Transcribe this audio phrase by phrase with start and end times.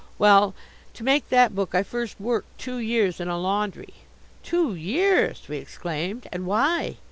[0.17, 0.55] "Well,
[0.95, 3.93] to make that book I first worked two years in a laundry."
[4.41, 6.27] "Two years!" we exclaimed.
[6.31, 6.97] "And why?"